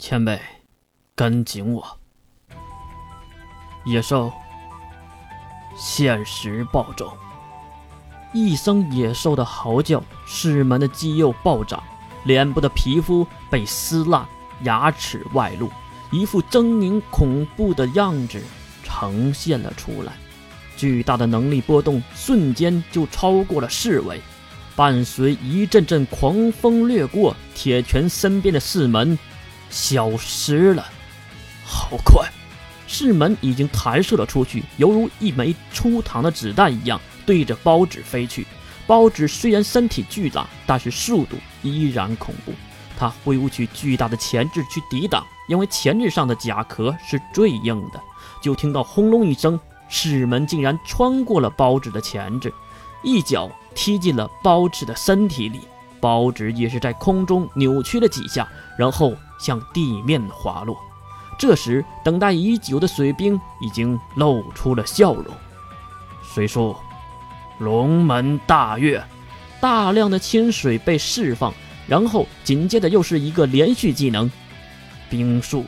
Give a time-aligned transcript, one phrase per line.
[0.00, 0.40] 前辈，
[1.14, 1.86] 跟紧我。
[3.84, 4.32] 野兽，
[5.76, 7.14] 现实暴走。
[8.32, 11.82] 一声野兽的嚎叫，士门的肌肉暴涨，
[12.24, 14.26] 脸部的皮肤被撕烂，
[14.62, 15.70] 牙齿外露，
[16.10, 18.42] 一副狰狞恐怖的样子
[18.82, 20.14] 呈现了出来。
[20.78, 24.18] 巨大的能力波动，瞬间就超过了侍卫。
[24.74, 29.18] 伴随一阵阵狂风掠过，铁拳身边的四门
[29.70, 30.84] 消失了。
[31.64, 32.28] 好快，
[32.86, 38.46] 四门已经弹射了出去，犹如一枚出膛的子弹一样，对着包纸飞去。
[38.86, 42.52] 包纸虽然身体巨大，但是速度依然恐怖。
[42.98, 48.00] 他挥舞起巨大的钳子去抵挡，因为钳子上的甲壳是最硬的。
[48.42, 49.58] 就听到轰隆一声，
[49.88, 52.52] 室门竟然穿过了包纸的钳子。
[53.02, 55.60] 一脚踢进了包子的身体里，
[56.00, 60.76] 包纸也是在空中扭曲了几下，然后向地面滑落。
[61.38, 65.26] 这时，等待已久的水兵已经露出了笑容。
[66.22, 66.76] 水术，
[67.58, 69.02] 龙门大跃，
[69.60, 71.52] 大量的清水被释放，
[71.86, 74.30] 然后紧接着又是一个连续技能，
[75.08, 75.64] 冰术，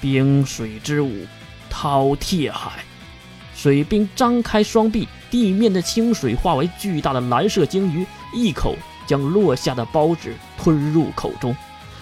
[0.00, 1.26] 冰水之舞，
[1.70, 2.84] 饕餮海。
[3.54, 8.74] 水兵张开双臂，地面的清水化为巨大的蓝色鲸鱼，一口
[9.10, 11.56] 将落下的包纸吞入口中。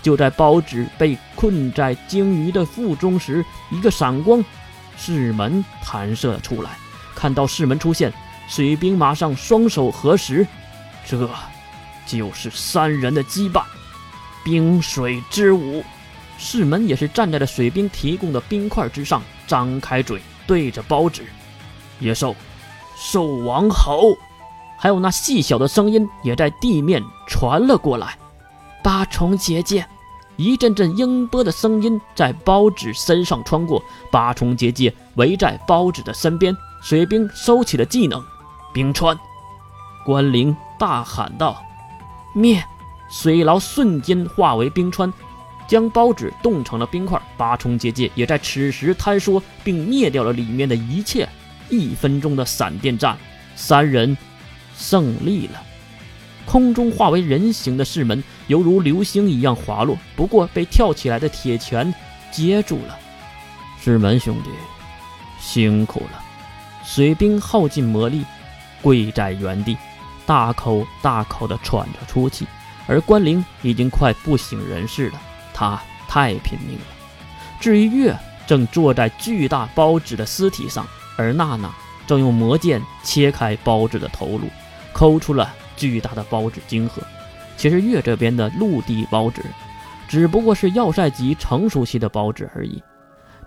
[0.00, 4.44] 就在包纸被困在鲸鱼的腹中时，一个闪光，
[4.96, 6.70] 室门弹射出来。
[7.16, 8.12] 看到室门出现，
[8.46, 10.46] 水兵马上双手合十，
[11.04, 11.28] 这
[12.06, 13.64] 就是三人的羁绊。
[14.44, 15.84] 冰水之舞，
[16.38, 21.24] 室门也是站在了水兵提供的冰块之上，张开嘴对着包纸。
[21.98, 22.36] 野兽，
[22.96, 24.16] 兽王吼，
[24.82, 28.18] 还有那细小的声音也在地面传了过来。
[28.82, 29.86] 八重结界，
[30.34, 33.80] 一阵阵音波的声音在包子身上穿过，
[34.10, 36.52] 八重结界围在包子的身边。
[36.82, 38.20] 水兵收起了技能，
[38.74, 39.16] 冰川。
[40.04, 41.62] 关灵大喊道
[42.34, 42.60] ：“灭！”
[43.08, 45.12] 水牢瞬间化为冰川，
[45.68, 47.22] 将包子冻成了冰块。
[47.36, 51.28] 八重结界也在此时坍缩，并灭掉了里面的一切。
[51.70, 53.16] 一分钟的闪电战，
[53.54, 54.16] 三人
[54.76, 55.62] 胜利了。
[56.44, 61.94] 空中化为人形的士门犹如流星一样滑落，不过被跳起来的铁拳
[62.30, 62.98] 接住了。
[63.80, 64.50] 士门兄弟，
[65.40, 66.22] 辛苦了！
[66.84, 68.24] 水兵耗尽魔力，
[68.82, 69.76] 跪在原地，
[70.26, 72.46] 大口大口地喘着粗气。
[72.88, 75.20] 而关灵已经快不省人事了，
[75.54, 76.84] 他太拼命了。
[77.60, 80.84] 至于月，正坐在巨大包子的尸体上。
[81.16, 81.72] 而娜娜
[82.06, 84.48] 正用魔剑切开包子的头颅，
[84.92, 87.02] 抠出了巨大的包子晶核。
[87.56, 89.42] 其实月这边的陆地包子，
[90.08, 92.82] 只不过是要塞级成熟期的包子而已。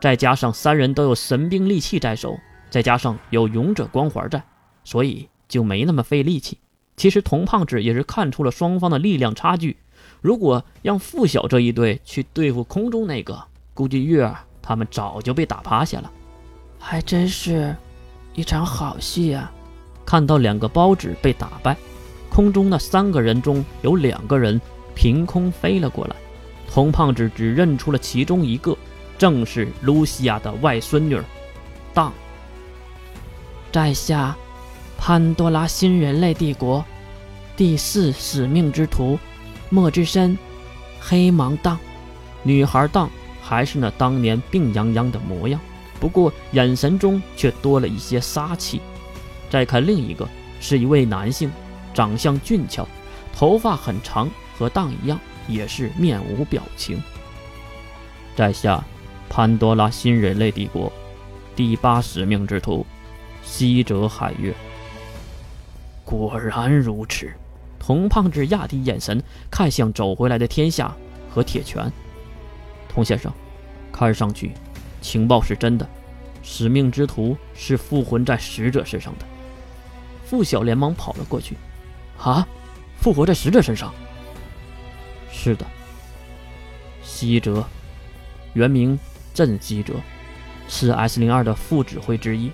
[0.00, 2.38] 再加上三人都有神兵利器在手，
[2.70, 4.42] 再加上有勇者光环在，
[4.84, 6.58] 所以就没那么费力气。
[6.96, 9.76] 其实童胖子也是看出了双方的力量差距。
[10.20, 16.12] 如果让付小这一队去对付空中那个，估计月儿他们早就被打趴下了。
[16.78, 17.74] 还真是
[18.34, 19.50] 一场好戏啊！
[20.04, 21.76] 看到两个包子被打败，
[22.30, 24.60] 空中那三个人中有两个人
[24.94, 26.16] 凭空飞了过来。
[26.70, 28.76] 童胖子只认出了其中一个，
[29.16, 31.20] 正是露西亚的外孙女
[31.92, 32.12] 当。
[33.70, 34.36] 在下
[34.98, 36.84] 潘多拉新人类帝国
[37.56, 39.18] 第四使命之徒
[39.68, 40.36] 莫之深，
[41.00, 41.78] 黑芒当。
[42.42, 43.08] 女孩当
[43.40, 45.60] 还是那当年病殃殃的模样。
[46.00, 48.80] 不过眼神中却多了一些杀气。
[49.54, 50.28] 再看另一个，
[50.58, 51.48] 是一位男性，
[51.94, 52.84] 长相俊俏，
[53.32, 54.28] 头发很长，
[54.58, 55.16] 和当一样，
[55.46, 57.00] 也是面无表情。
[58.34, 58.84] 在下
[59.30, 60.92] 潘多拉新人类帝国
[61.54, 62.84] 第八使命之徒
[63.44, 64.52] 西泽海月。
[66.04, 67.32] 果然如此。
[67.78, 70.92] 童胖子压低眼神，看向走回来的天下
[71.30, 71.88] 和铁拳。
[72.88, 73.32] 童先生，
[73.92, 74.50] 看上去。
[75.00, 75.88] 情报是真的，
[76.42, 79.26] 使命之徒是附魂在使者身上的。
[80.24, 81.56] 付晓连忙跑了过去。
[82.18, 82.46] 啊，
[82.98, 83.92] 复活在使者身上？
[85.30, 85.66] 是的。
[87.02, 87.64] 西哲，
[88.54, 88.98] 原名
[89.32, 89.94] 镇西哲，
[90.68, 92.50] 是 S 零二的副指挥之一，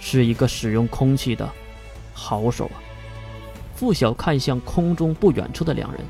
[0.00, 1.48] 是一个使用空气的
[2.12, 2.80] 好手啊。
[3.74, 6.00] 付晓看向空中不远处的两人，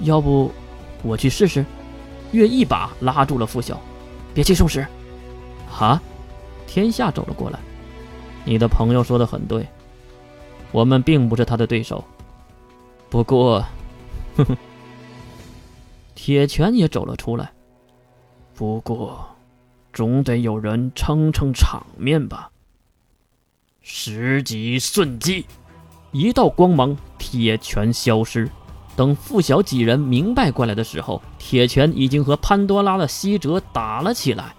[0.00, 0.52] 要不
[1.02, 1.64] 我去试试？
[2.32, 3.80] 月一把拉住了付晓。
[4.34, 4.86] 别去送死，
[5.68, 6.00] 哈！
[6.66, 7.58] 天下走了过来。
[8.48, 9.68] 你的朋友说的很对，
[10.72, 12.02] 我们并不是他的对手。
[13.10, 13.62] 不过，
[14.38, 14.56] 哼哼。
[16.14, 17.52] 铁拳也走了出来。
[18.54, 19.28] 不过，
[19.92, 22.50] 总得有人撑撑场面吧。
[23.82, 25.44] 十级瞬击，
[26.12, 28.50] 一道光芒，铁拳消失。
[28.96, 34.54] 等付小几人明白过来的时候，铁拳已经和潘多拉的西哲打了起来。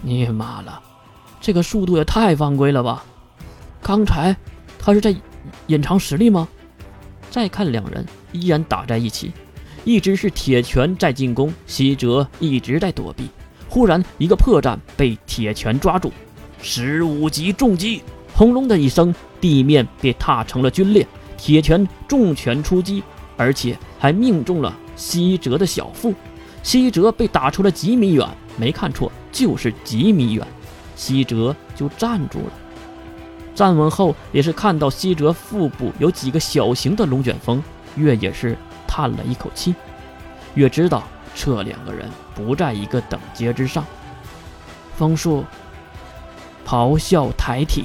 [0.00, 0.82] 你妈了，
[1.38, 3.04] 这个速度也太犯规了吧！
[3.82, 4.36] 刚才
[4.78, 5.14] 他是在
[5.66, 6.48] 隐藏实力吗？
[7.30, 9.32] 再看两人依然打在一起，
[9.84, 13.28] 一直是铁拳在进攻，西哲一直在躲避。
[13.68, 16.12] 忽然一个破绽被铁拳抓住，
[16.62, 18.02] 十五级重击，
[18.34, 21.06] 轰隆的一声，地面被踏成了龟裂。
[21.36, 23.02] 铁拳重拳出击。
[23.36, 26.12] 而且还命中了西哲的小腹，
[26.62, 28.28] 西哲被打出了几米远，
[28.58, 30.46] 没看错，就是几米远，
[30.94, 32.52] 西哲就站住了。
[33.60, 37.62] 站稳后，也是看到西哲腹部有几个小型的龙卷风，
[37.94, 39.74] 月也是叹了一口气。
[40.54, 41.02] 月知道
[41.34, 43.84] 这两个人不在一个等阶之上。
[44.96, 45.44] 枫树
[46.66, 47.84] 咆哮抬体。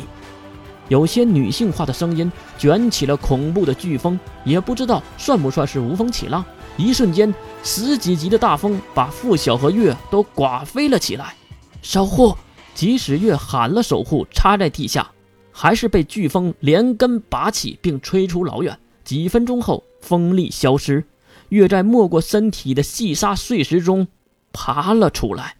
[0.87, 6.45] 有些女性化的声音卷起了恐怖的飓风，也不知道算不算是无风起浪。
[6.77, 11.33] 一瞬间，十几级的大风把付晓和月都刮飞了起来。
[11.81, 12.33] 守护，
[12.73, 15.11] 即使月喊了守护，插在地下，
[15.57, 18.77] 还是被飓风连根拔起并吹出老远。
[19.05, 21.05] 几分钟后，风力消失，
[21.47, 24.05] 月在没过身体的细沙碎石中
[24.51, 25.55] 爬了出来。